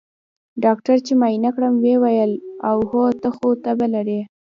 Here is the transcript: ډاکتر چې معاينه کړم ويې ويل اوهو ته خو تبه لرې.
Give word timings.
ډاکتر 0.63 0.95
چې 1.05 1.13
معاينه 1.21 1.49
کړم 1.55 1.73
ويې 1.83 1.95
ويل 2.03 2.31
اوهو 2.69 3.03
ته 3.21 3.29
خو 3.35 3.47
تبه 3.63 3.87
لرې. 3.93 4.19